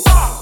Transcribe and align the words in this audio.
Fuck! 0.00 0.41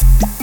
Yeah. 0.00 0.41